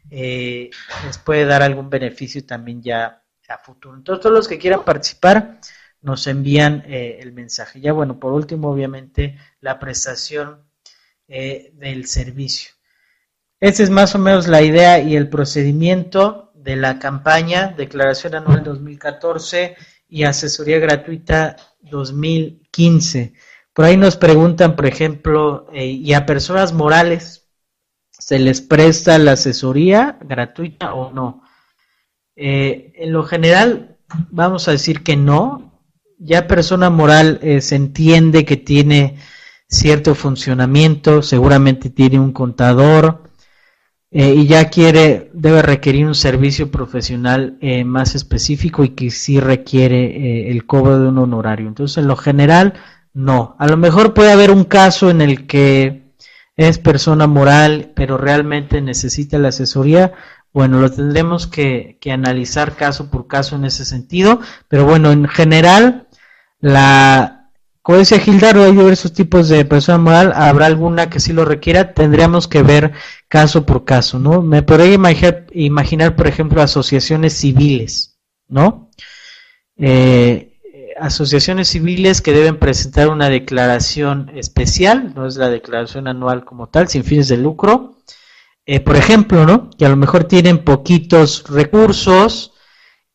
[0.10, 0.70] eh,
[1.06, 3.98] les puede dar algún beneficio también ya a futuro.
[3.98, 5.60] Entonces todos los que quieran participar
[6.04, 7.80] nos envían eh, el mensaje.
[7.80, 10.60] Ya bueno, por último, obviamente, la prestación
[11.28, 12.74] eh, del servicio.
[13.60, 18.64] Esta es más o menos la idea y el procedimiento de la campaña Declaración Anual
[18.64, 19.76] 2014
[20.10, 23.34] y asesoría gratuita 2015.
[23.74, 27.48] Por ahí nos preguntan, por ejemplo, eh, ¿y a personas morales
[28.12, 31.44] se les presta la asesoría gratuita o no?
[32.36, 33.98] En lo general,
[34.30, 35.73] vamos a decir que no.
[36.26, 39.18] Ya persona moral eh, se entiende que tiene
[39.68, 43.24] cierto funcionamiento, seguramente tiene un contador,
[44.10, 49.40] eh, y ya quiere, debe requerir un servicio profesional eh, más específico y que sí
[49.40, 51.68] requiere el cobro de un honorario.
[51.68, 52.74] Entonces, en lo general,
[53.14, 53.56] no.
[53.60, 56.14] A lo mejor puede haber un caso en el que
[56.56, 60.14] es persona moral, pero realmente necesita la asesoría.
[60.54, 65.28] Bueno, lo tendremos que, que analizar caso por caso en ese sentido, pero bueno, en
[65.28, 66.03] general,
[66.64, 67.50] la,
[67.82, 71.94] como decía Gildardo, hay diversos tipos de persona moral, habrá alguna que sí lo requiera,
[71.94, 72.94] tendríamos que ver
[73.28, 74.42] caso por caso, ¿no?
[74.42, 74.94] Me podría
[75.52, 78.90] imaginar, por ejemplo, asociaciones civiles, ¿no?
[79.76, 80.58] Eh,
[80.98, 86.88] asociaciones civiles que deben presentar una declaración especial, no es la declaración anual como tal,
[86.88, 87.98] sin fines de lucro,
[88.66, 89.70] eh, por ejemplo, ¿no?
[89.78, 92.53] Que a lo mejor tienen poquitos recursos,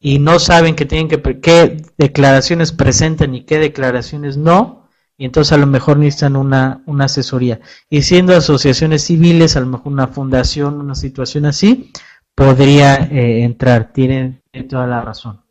[0.00, 5.52] y no saben que tienen que qué declaraciones presentan y qué declaraciones no, y entonces
[5.52, 7.60] a lo mejor necesitan una, una asesoría.
[7.90, 11.90] Y siendo asociaciones civiles, a lo mejor una fundación, una situación así,
[12.34, 15.42] podría eh, entrar, tienen, toda la razón.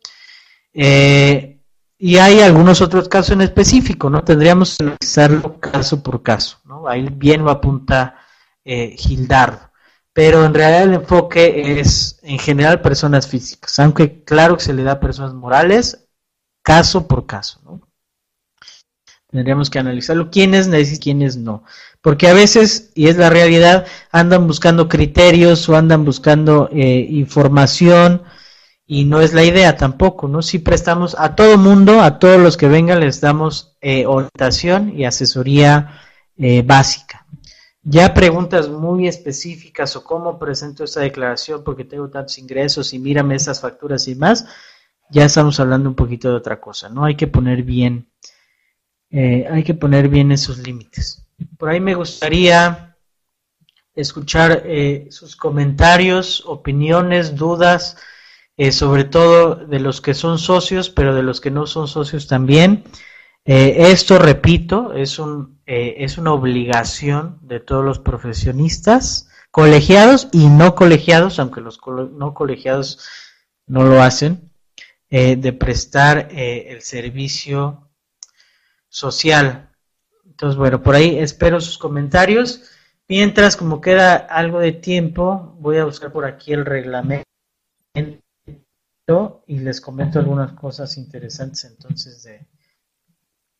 [0.72, 1.60] Eh,
[1.98, 4.22] y hay algunos otros casos en específico, ¿no?
[4.22, 6.88] Tendríamos que analizarlo caso por caso, ¿no?
[6.88, 8.16] Ahí bien lo apunta
[8.64, 9.67] eh, Gildardo
[10.18, 14.82] pero en realidad el enfoque es en general personas físicas, aunque claro que se le
[14.82, 16.08] da a personas morales,
[16.60, 17.80] caso por caso, ¿no?
[19.30, 21.62] Tendríamos que analizarlo, quiénes necesitan, quiénes no.
[22.00, 28.24] Porque a veces, y es la realidad, andan buscando criterios o andan buscando eh, información
[28.88, 30.42] y no es la idea tampoco, ¿no?
[30.42, 35.04] Si prestamos a todo mundo, a todos los que vengan, les damos eh, orientación y
[35.04, 36.00] asesoría
[36.36, 37.07] eh, básica.
[37.90, 43.34] Ya preguntas muy específicas o cómo presento esta declaración porque tengo tantos ingresos y mírame
[43.34, 44.44] esas facturas y más,
[45.08, 47.06] ya estamos hablando un poquito de otra cosa, ¿no?
[47.06, 48.10] Hay que poner bien,
[49.08, 51.26] eh, hay que poner bien esos límites.
[51.56, 52.94] Por ahí me gustaría
[53.94, 57.96] escuchar eh, sus comentarios, opiniones, dudas,
[58.58, 62.26] eh, sobre todo de los que son socios, pero de los que no son socios
[62.26, 62.84] también.
[63.56, 70.74] Esto, repito, es un eh, es una obligación de todos los profesionistas, colegiados y no
[70.74, 73.06] colegiados, aunque los no colegiados
[73.66, 74.50] no lo hacen,
[75.10, 77.90] eh, de prestar eh, el servicio
[78.88, 79.70] social.
[80.24, 82.62] Entonces, bueno, por ahí espero sus comentarios.
[83.08, 88.16] Mientras, como queda algo de tiempo, voy a buscar por aquí el reglamento
[89.46, 92.46] y les comento algunas cosas interesantes entonces de,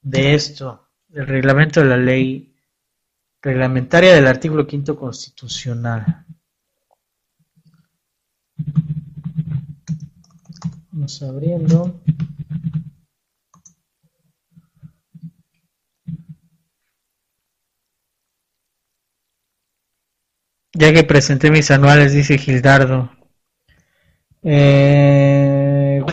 [0.02, 2.54] de esto el reglamento de la ley
[3.42, 6.26] reglamentaria del artículo quinto constitucional.
[10.90, 12.00] Vamos abriendo.
[20.74, 23.11] Ya que presenté mis anuales, dice Gildardo.
[24.42, 25.47] Eh,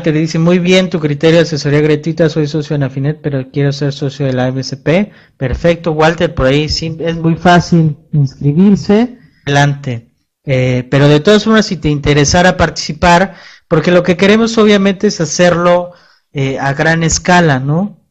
[0.05, 3.71] Walter dice, muy bien, tu criterio de asesoría gratuita, soy socio en Afinet, pero quiero
[3.71, 5.11] ser socio de la MSP.
[5.35, 9.17] Perfecto, Walter, por ahí es muy fácil inscribirse.
[9.47, 10.11] Adelante.
[10.43, 13.33] Eh, pero de todas formas, si te interesara participar,
[13.67, 15.93] porque lo que queremos obviamente es hacerlo
[16.31, 18.05] eh, a gran escala, ¿no?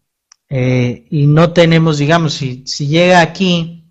[0.48, 3.83] Eh, y no tenemos, digamos, si, si llega aquí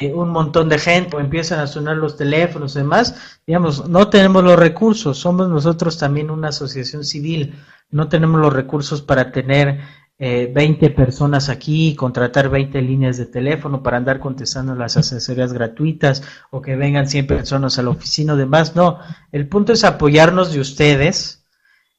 [0.00, 4.44] un montón de gente o empiezan a sonar los teléfonos y demás, digamos, no tenemos
[4.44, 7.54] los recursos, somos nosotros también una asociación civil,
[7.90, 9.80] no tenemos los recursos para tener
[10.18, 16.22] eh, 20 personas aquí, contratar 20 líneas de teléfono para andar contestando las asesorías gratuitas
[16.50, 18.98] o que vengan 100 personas a la oficina o demás, no,
[19.32, 21.46] el punto es apoyarnos de ustedes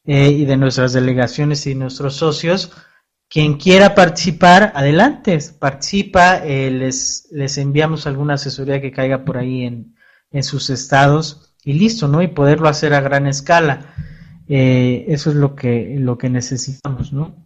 [0.06, 2.72] eh, y de nuestras delegaciones y nuestros socios
[3.30, 9.64] quien quiera participar, adelante, participa, eh, les, les enviamos alguna asesoría que caiga por ahí
[9.64, 9.96] en,
[10.32, 12.22] en, sus estados y listo, ¿no?
[12.22, 13.94] Y poderlo hacer a gran escala.
[14.48, 17.46] Eh, eso es lo que, lo que necesitamos, ¿no?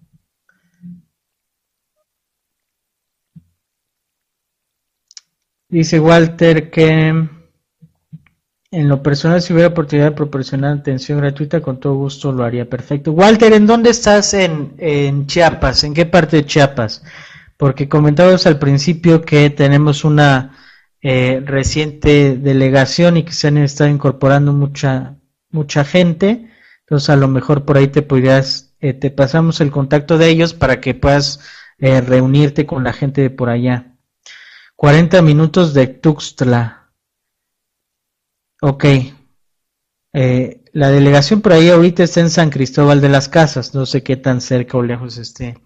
[5.70, 7.41] Dice Walter que
[8.72, 12.70] en lo personal, si hubiera oportunidad de proporcionar atención gratuita, con todo gusto lo haría.
[12.70, 13.12] Perfecto.
[13.12, 15.84] Walter, ¿en dónde estás en, en Chiapas?
[15.84, 17.04] ¿En qué parte de Chiapas?
[17.58, 20.58] Porque comentábamos al principio que tenemos una
[21.02, 25.18] eh, reciente delegación y que se han estado incorporando mucha,
[25.50, 26.50] mucha gente.
[26.82, 30.54] Entonces, a lo mejor por ahí te podrías, eh, te pasamos el contacto de ellos
[30.54, 31.42] para que puedas
[31.78, 33.96] eh, reunirte con la gente de por allá.
[34.78, 36.81] 40 minutos de Tuxtla.
[38.62, 38.86] Ok.
[40.14, 43.74] Eh, la delegación por ahí ahorita está en San Cristóbal de las Casas.
[43.74, 45.58] No sé qué tan cerca o lejos esté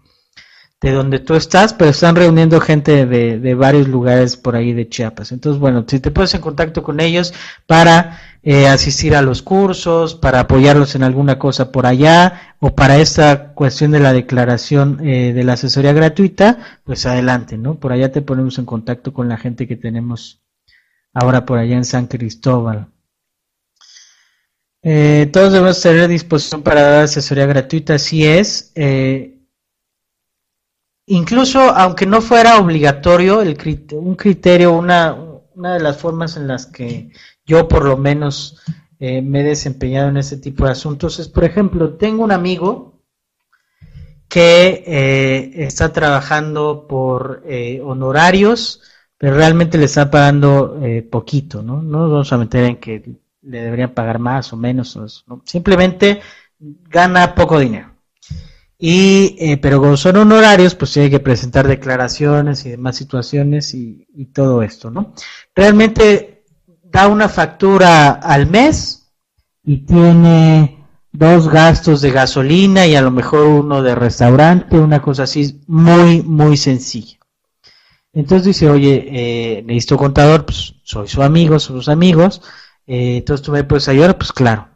[0.80, 4.88] de donde tú estás, pero están reuniendo gente de, de varios lugares por ahí de
[4.88, 5.32] Chiapas.
[5.32, 7.32] Entonces, bueno, si te pones en contacto con ellos
[7.66, 12.98] para eh, asistir a los cursos, para apoyarlos en alguna cosa por allá, o para
[12.98, 17.76] esta cuestión de la declaración eh, de la asesoría gratuita, pues adelante, ¿no?
[17.76, 20.42] Por allá te ponemos en contacto con la gente que tenemos
[21.16, 22.88] ahora por allá en San Cristóbal.
[24.82, 28.70] Eh, todos debemos tener disposición para dar asesoría gratuita, así es.
[28.74, 29.40] Eh,
[31.06, 35.14] incluso aunque no fuera obligatorio, un criterio, una,
[35.54, 37.10] una de las formas en las que
[37.46, 38.60] yo por lo menos
[38.98, 43.02] eh, me he desempeñado en ese tipo de asuntos es, por ejemplo, tengo un amigo
[44.28, 47.42] que está trabajando por
[47.82, 48.82] honorarios
[49.18, 51.80] pero realmente le está pagando eh, poquito, ¿no?
[51.82, 55.42] No nos vamos a meter en que le deberían pagar más o menos, ¿no?
[55.44, 56.20] simplemente
[56.58, 57.92] gana poco dinero.
[58.78, 64.06] Y, eh, pero como son honorarios, pues tiene que presentar declaraciones y demás situaciones y,
[64.14, 65.14] y todo esto, ¿no?
[65.54, 66.44] Realmente
[66.82, 69.10] da una factura al mes
[69.64, 75.22] y tiene dos gastos de gasolina y a lo mejor uno de restaurante, una cosa
[75.22, 77.15] así muy, muy sencilla.
[78.16, 82.40] Entonces dice, oye, eh, necesito contador, pues soy su amigo, somos amigos,
[82.86, 84.70] eh, entonces tú me puedes ayudar, pues claro.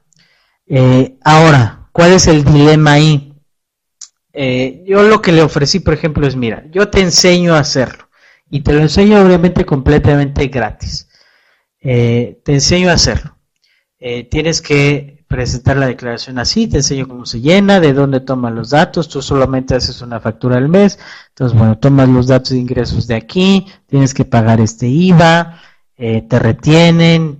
[0.67, 3.33] Eh, ahora, ¿cuál es el dilema ahí?
[4.87, 8.11] Yo lo que le ofrecí, por ejemplo, es, mira, yo te enseño a hacerlo
[8.51, 11.09] y te lo enseño obviamente completamente gratis.
[11.81, 13.39] te enseño a hacerlo.
[14.31, 18.71] tienes que presentar la declaración así, te enseño cómo se llena, de dónde toman los
[18.71, 23.07] datos, tú solamente haces una factura al mes, entonces bueno, tomas los datos de ingresos
[23.07, 25.61] de aquí, tienes que pagar este IVA,
[25.97, 27.39] eh, te retienen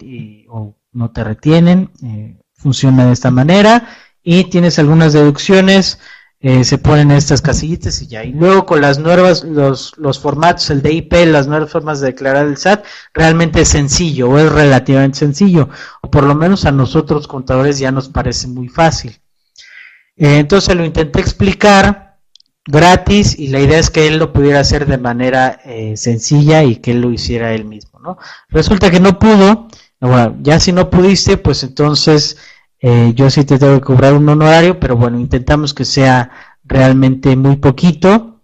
[0.49, 3.89] o no te retienen, eh, funciona de esta manera
[4.23, 5.99] y tienes algunas deducciones
[6.43, 8.25] eh, se ponen estas casillitas y ya.
[8.25, 12.47] Y luego con las nuevas, los, los formatos, el DIP, las nuevas formas de declarar
[12.47, 15.69] el SAT, realmente es sencillo o es relativamente sencillo.
[16.01, 19.21] O por lo menos a nosotros contadores ya nos parece muy fácil.
[20.17, 22.19] Eh, entonces lo intenté explicar
[22.65, 26.77] gratis y la idea es que él lo pudiera hacer de manera eh, sencilla y
[26.77, 27.99] que él lo hiciera él mismo.
[28.01, 28.17] ¿no?
[28.49, 29.69] Resulta que no pudo.
[30.01, 32.39] Bueno, ya si no pudiste, pues entonces
[32.81, 36.31] eh, yo sí te tengo que cobrar un honorario, pero bueno, intentamos que sea
[36.65, 38.41] realmente muy poquito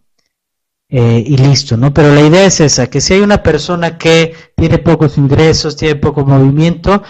[0.89, 1.93] eh, y listo, ¿no?
[1.95, 5.97] Pero la idea es esa, que si hay una persona que tiene pocos ingresos, tiene
[5.97, 7.03] poco movimiento,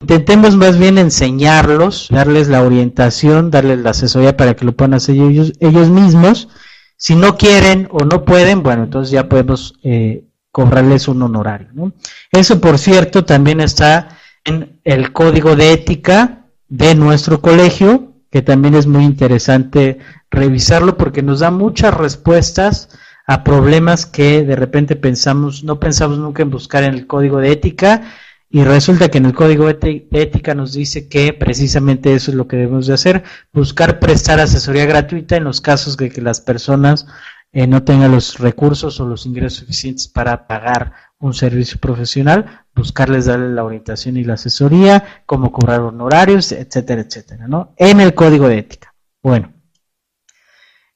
[0.00, 5.16] intentemos más bien enseñarlos, darles la orientación, darles la asesoría para que lo puedan hacer
[5.16, 6.48] ellos, ellos mismos.
[6.96, 11.92] Si no quieren o no pueden, bueno, entonces ya podemos eh, cobrarles un honorario, ¿no?
[12.30, 16.43] Eso, por cierto, también está en el código de ética
[16.76, 19.98] de nuestro colegio, que también es muy interesante
[20.28, 22.88] revisarlo porque nos da muchas respuestas
[23.28, 27.52] a problemas que de repente pensamos, no pensamos nunca en buscar en el código de
[27.52, 28.02] ética.
[28.50, 32.48] Y resulta que en el código de ética nos dice que precisamente eso es lo
[32.48, 33.22] que debemos de hacer,
[33.52, 37.06] buscar prestar asesoría gratuita en los casos de que las personas
[37.52, 43.26] eh, no tengan los recursos o los ingresos suficientes para pagar un servicio profesional, buscarles
[43.26, 47.72] darle la orientación y la asesoría, cómo cobrar honorarios, etcétera, etcétera, ¿no?
[47.76, 48.94] En el código de ética.
[49.22, 49.52] Bueno,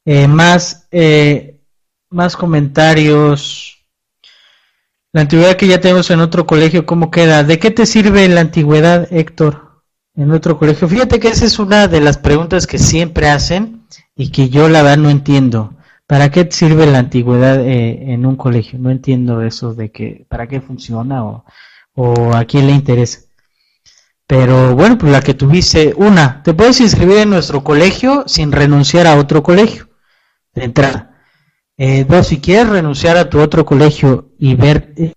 [0.05, 1.61] eh, más, eh,
[2.11, 3.79] más comentarios.
[5.13, 7.45] La antigüedad que ya tenemos en otro colegio, ¿cómo queda?
[7.45, 9.83] ¿De qué te sirve la antigüedad, Héctor,
[10.15, 10.89] en otro colegio?
[10.89, 14.83] Fíjate que esa es una de las preguntas que siempre hacen y que yo la
[14.83, 15.75] verdad no entiendo.
[16.09, 18.79] ¿Para qué sirve la antigüedad eh, en un colegio?
[18.79, 21.45] No entiendo eso de que, ¿para qué funciona o,
[21.95, 23.21] o a quién le interesa?
[24.27, 29.07] Pero bueno, pues la que tuviste, una, te puedes inscribir en nuestro colegio sin renunciar
[29.07, 29.91] a otro colegio,
[30.55, 31.15] de entrada.
[31.77, 35.15] Eh, dos, si quieres renunciar a tu otro colegio y verte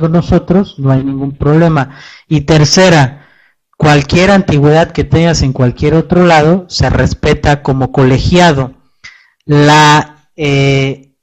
[0.00, 1.96] con nosotros, no hay ningún problema.
[2.28, 3.28] Y tercera,
[3.78, 8.74] cualquier antigüedad que tengas en cualquier otro lado se respeta como colegiado.
[9.46, 11.14] La, eh,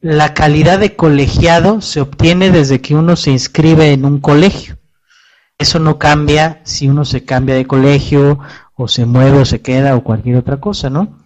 [0.00, 4.78] la calidad de colegiado se obtiene desde que uno se inscribe en un colegio.
[5.58, 8.38] Eso no cambia si uno se cambia de colegio
[8.74, 11.18] o se mueve o se queda o cualquier otra cosa, ¿no?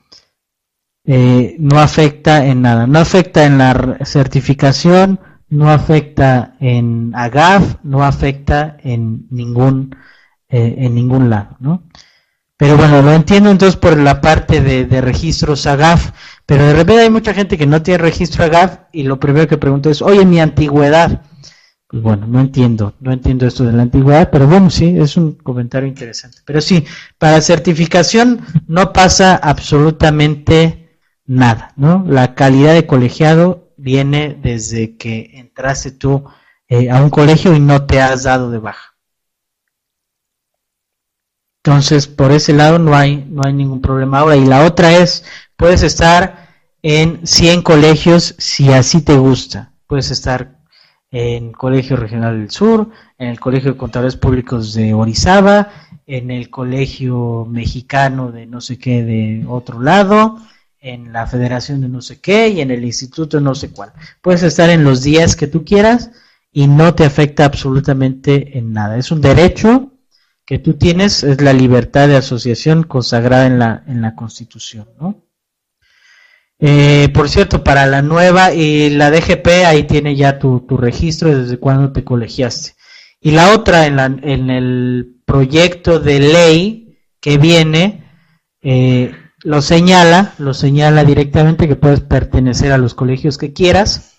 [1.07, 8.03] Eh, no afecta en nada, no afecta en la certificación, no afecta en AGAF, no
[8.03, 9.95] afecta en ningún
[10.49, 11.85] eh, en ningún lado, ¿no?
[12.57, 16.13] Pero bueno, lo entiendo entonces por la parte de, de, registros AGAF,
[16.47, 19.57] pero de repente hay mucha gente que no tiene registro AGAF y lo primero que
[19.57, 21.23] pregunto es, oye, mi antigüedad.
[21.87, 25.35] Pues bueno, no entiendo, no entiendo esto de la antigüedad, pero bueno, sí, es un
[25.35, 26.39] comentario interesante.
[26.45, 26.85] Pero sí,
[27.19, 32.05] para certificación no pasa absolutamente nada, ¿no?
[32.09, 36.25] La calidad de colegiado viene desde que entraste tú
[36.69, 38.95] eh, a un colegio y no te has dado de baja.
[41.63, 44.37] Entonces, por ese lado no hay, no hay ningún problema ahora.
[44.37, 45.25] Y la otra es,
[45.57, 46.49] puedes estar
[46.83, 49.73] en 100 colegios si así te gusta.
[49.87, 50.59] Puedes estar
[51.11, 55.71] en Colegio Regional del Sur, en el Colegio de Contadores Públicos de Orizaba,
[56.07, 60.39] en el Colegio Mexicano de no sé qué de otro lado,
[60.81, 63.93] en la federación de no sé qué y en el instituto de no sé cuál.
[64.21, 66.11] Puedes estar en los días que tú quieras
[66.53, 68.99] y no te afecta absolutamente en nada.
[68.99, 69.93] Es un derecho
[70.45, 74.89] que tú tienes, es la libertad de asociación consagrada en la, en la Constitución.
[75.01, 75.23] ¿no?
[76.67, 81.37] Eh, por cierto, para la nueva y la DGP, ahí tiene ya tu, tu registro
[81.37, 82.73] desde cuando te colegiaste.
[83.21, 88.05] Y la otra, en, la, en el proyecto de ley que viene,
[88.63, 94.14] eh, lo señala, lo señala directamente que puedes pertenecer a los colegios que quieras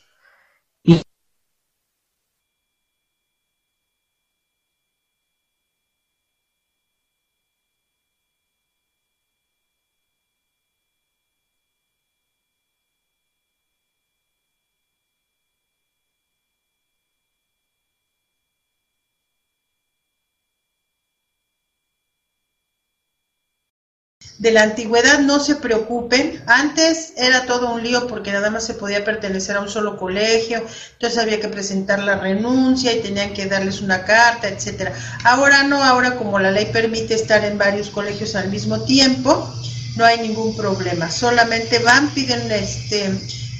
[24.37, 26.43] de la antigüedad no se preocupen.
[26.47, 30.63] Antes era todo un lío porque nada más se podía pertenecer a un solo colegio,
[30.93, 34.93] entonces había que presentar la renuncia y tenían que darles una carta, etcétera.
[35.23, 39.53] Ahora no, ahora como la ley permite estar en varios colegios al mismo tiempo,
[39.95, 41.09] no hay ningún problema.
[41.09, 43.11] Solamente van, piden este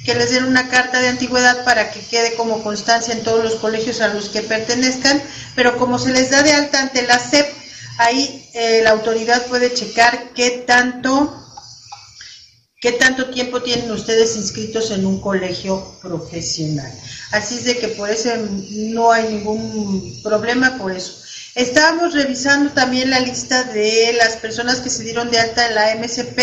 [0.04, 3.56] que les den una carta de antigüedad para que quede como constancia en todos los
[3.56, 5.20] colegios a los que pertenezcan,
[5.56, 7.55] pero como se les da de alta ante la SEP,
[7.98, 11.42] ahí eh, la autoridad puede checar qué tanto
[12.80, 16.92] qué tanto tiempo tienen ustedes inscritos en un colegio profesional.
[17.32, 18.30] Así es de que por eso
[18.70, 21.22] no hay ningún problema por eso.
[21.54, 25.96] Estábamos revisando también la lista de las personas que se dieron de alta en la
[25.96, 26.38] MSP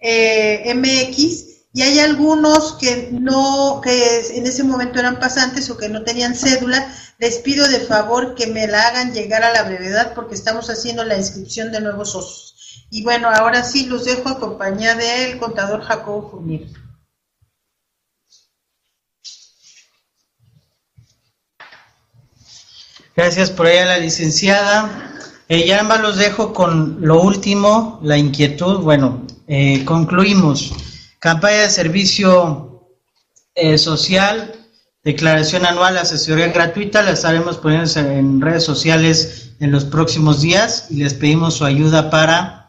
[0.00, 5.88] eh, MX y hay algunos que no, que en ese momento eran pasantes o que
[5.88, 6.86] no tenían cédula,
[7.18, 11.02] les pido de favor que me la hagan llegar a la brevedad porque estamos haciendo
[11.04, 12.86] la inscripción de nuevos socios.
[12.90, 16.70] Y bueno, ahora sí los dejo a compañía del contador Jacobo Furnir.
[23.16, 25.14] Gracias por ella, la licenciada.
[25.48, 28.80] Eh, ya más los dejo con lo último, la inquietud.
[28.80, 30.72] Bueno, eh, concluimos.
[31.22, 32.88] Campaña de servicio
[33.54, 34.56] eh, social,
[35.04, 40.96] declaración anual, asesoría gratuita, la estaremos poniendo en redes sociales en los próximos días y
[40.96, 42.68] les pedimos su ayuda para,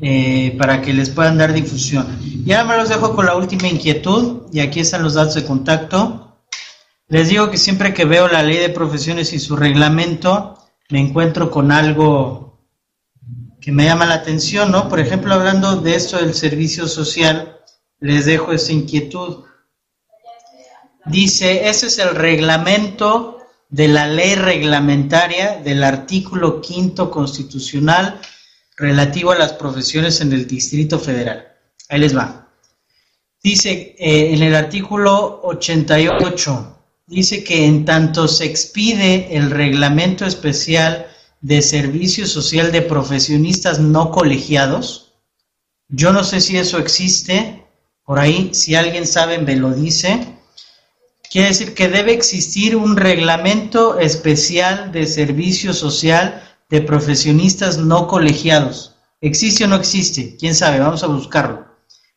[0.00, 2.18] eh, para que les puedan dar difusión.
[2.44, 6.36] Ya me los dejo con la última inquietud y aquí están los datos de contacto
[7.06, 10.58] Les digo que siempre que veo la ley de profesiones y su reglamento,
[10.90, 12.58] me encuentro con algo
[13.60, 14.88] que me llama la atención, ¿no?
[14.88, 17.54] Por ejemplo, hablando de esto del servicio social,
[18.00, 19.44] les dejo esa inquietud.
[21.06, 23.38] Dice, ese es el reglamento
[23.68, 28.20] de la ley reglamentaria del artículo quinto constitucional
[28.76, 31.48] relativo a las profesiones en el Distrito Federal.
[31.88, 32.48] Ahí les va.
[33.42, 41.06] Dice eh, en el artículo 88, dice que en tanto se expide el reglamento especial
[41.42, 45.12] de servicio social de profesionistas no colegiados,
[45.88, 47.53] yo no sé si eso existe,
[48.04, 50.26] por ahí, si alguien sabe, me lo dice.
[51.30, 58.94] Quiere decir que debe existir un reglamento especial de servicio social de profesionistas no colegiados.
[59.20, 60.36] ¿Existe o no existe?
[60.36, 60.80] ¿Quién sabe?
[60.80, 61.66] Vamos a buscarlo.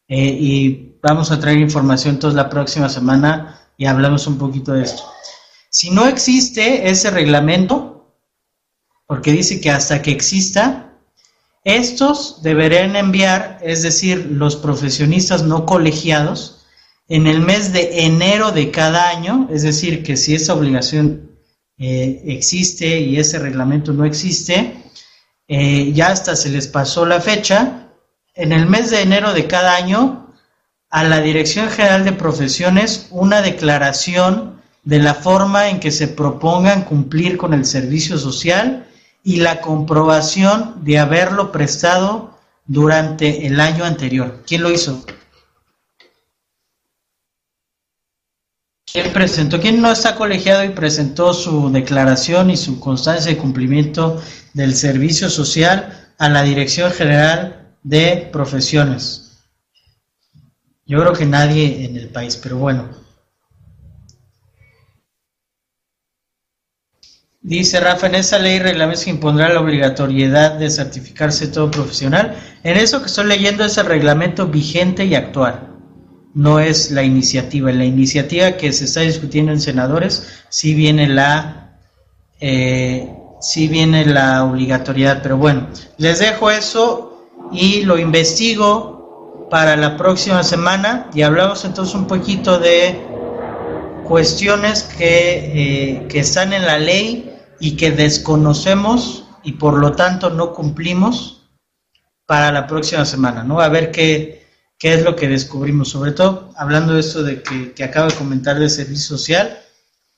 [0.10, 4.84] Eh, y vamos a traer información toda la próxima semana y hablamos un poquito de
[4.84, 5.04] esto.
[5.70, 8.14] Si no existe ese reglamento,
[9.06, 10.87] porque dice que hasta que exista,
[11.68, 16.66] estos deberían enviar, es decir, los profesionistas no colegiados,
[17.10, 21.30] en el mes de enero de cada año, es decir, que si esa obligación
[21.78, 24.82] eh, existe y ese reglamento no existe,
[25.50, 27.90] eh, ya hasta se les pasó la fecha,
[28.34, 30.34] en el mes de enero de cada año,
[30.90, 36.86] a la Dirección General de Profesiones una declaración de la forma en que se propongan
[36.86, 38.87] cumplir con el servicio social
[39.28, 44.42] y la comprobación de haberlo prestado durante el año anterior.
[44.48, 45.04] ¿Quién lo hizo?
[48.90, 49.60] ¿Quién presentó?
[49.60, 54.22] ¿Quién no está colegiado y presentó su declaración y su constancia de cumplimiento
[54.54, 59.42] del servicio social a la Dirección General de Profesiones?
[60.86, 63.07] Yo creo que nadie en el país, pero bueno.
[67.48, 72.36] Dice Rafa, en esa ley reglamento se impondrá la obligatoriedad de certificarse todo profesional.
[72.62, 75.68] En eso que estoy leyendo es el reglamento vigente y actual
[76.34, 77.72] no es la iniciativa.
[77.72, 81.78] En la iniciativa que se está discutiendo en senadores sí viene la
[82.42, 83.10] eh,
[83.56, 85.68] viene la obligatoriedad, pero bueno,
[85.98, 92.60] les dejo eso y lo investigo para la próxima semana y hablamos entonces un poquito
[92.60, 93.00] de
[94.04, 100.30] cuestiones que, eh, que están en la ley y que desconocemos y por lo tanto
[100.30, 101.44] no cumplimos
[102.26, 103.62] para la próxima semana, ¿no?
[103.62, 104.46] A ver qué,
[104.78, 108.60] qué es lo que descubrimos, sobre todo hablando de esto de que, que de comentar
[108.60, 109.60] de servicio social,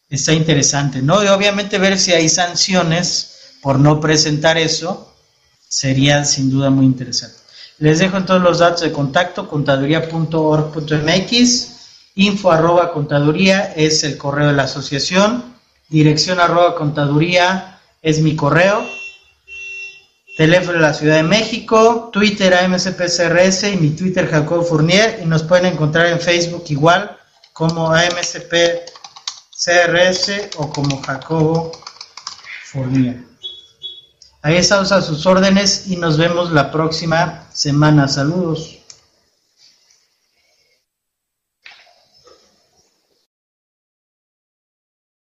[0.10, 1.24] está interesante, ¿no?
[1.24, 5.14] Y obviamente ver si hay sanciones por no presentar eso
[5.68, 7.38] sería sin duda muy interesante.
[7.78, 11.68] Les dejo todos los datos de contacto, contaduría.org.mx,
[12.16, 15.59] info arroba contaduría es el correo de la asociación,
[15.90, 18.86] dirección arroba contaduría es mi correo,
[20.38, 25.44] teléfono de la Ciudad de México, Twitter AMSPCRS y mi Twitter Jacobo Fournier y nos
[25.44, 27.18] pueden encontrar en Facebook igual
[27.52, 28.92] como AMSPCRS
[30.58, 31.72] o como Jacobo
[32.66, 33.30] Fournier.
[34.42, 38.08] Ahí estamos a sus órdenes y nos vemos la próxima semana.
[38.08, 38.79] Saludos.